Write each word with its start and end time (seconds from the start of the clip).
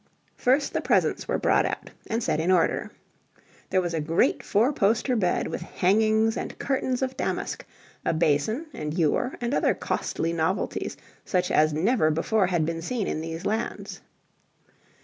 First 0.35 0.73
the 0.73 0.81
presents 0.81 1.27
were 1.27 1.37
brought 1.37 1.63
out 1.67 1.91
and 2.07 2.23
set 2.23 2.39
in 2.39 2.49
order. 2.51 2.89
There 3.69 3.83
was 3.83 3.93
a 3.93 4.01
great 4.01 4.41
four 4.41 4.73
poster 4.73 5.15
bed 5.15 5.45
with 5.47 5.61
hangings 5.61 6.35
and 6.35 6.57
curtains 6.57 7.03
of 7.03 7.15
damask, 7.15 7.63
a 8.03 8.11
basin 8.11 8.65
and 8.73 8.97
ewer 8.97 9.35
and 9.39 9.53
other 9.53 9.75
costly 9.75 10.33
novelties 10.33 10.97
such 11.23 11.51
as 11.51 11.71
never 11.71 12.09
before 12.09 12.47
had 12.47 12.65
been 12.65 12.81
seen 12.81 13.05
in 13.05 13.21
these 13.21 13.45
lands. 13.45 14.01